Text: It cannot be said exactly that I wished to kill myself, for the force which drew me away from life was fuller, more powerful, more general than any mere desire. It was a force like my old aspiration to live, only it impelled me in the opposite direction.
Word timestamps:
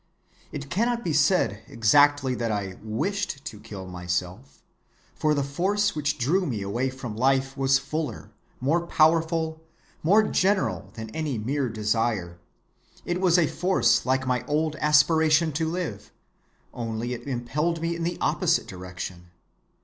It 0.51 0.71
cannot 0.71 1.03
be 1.03 1.13
said 1.13 1.61
exactly 1.67 2.33
that 2.33 2.51
I 2.51 2.79
wished 2.81 3.45
to 3.45 3.59
kill 3.59 3.85
myself, 3.85 4.63
for 5.13 5.35
the 5.35 5.43
force 5.43 5.95
which 5.95 6.17
drew 6.17 6.47
me 6.47 6.63
away 6.63 6.89
from 6.89 7.15
life 7.15 7.55
was 7.55 7.77
fuller, 7.77 8.31
more 8.59 8.87
powerful, 8.87 9.61
more 10.01 10.23
general 10.23 10.89
than 10.95 11.11
any 11.11 11.37
mere 11.37 11.69
desire. 11.69 12.39
It 13.05 13.21
was 13.21 13.37
a 13.37 13.45
force 13.45 14.03
like 14.03 14.25
my 14.25 14.43
old 14.47 14.75
aspiration 14.77 15.51
to 15.51 15.69
live, 15.69 16.11
only 16.73 17.13
it 17.13 17.27
impelled 17.27 17.79
me 17.79 17.95
in 17.95 18.01
the 18.01 18.17
opposite 18.21 18.65
direction. 18.65 19.29